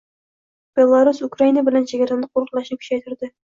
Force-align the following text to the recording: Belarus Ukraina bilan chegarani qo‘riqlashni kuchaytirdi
Belarus 0.79 1.19
Ukraina 1.27 1.65
bilan 1.69 1.87
chegarani 1.93 2.33
qo‘riqlashni 2.35 2.81
kuchaytirdi 2.83 3.33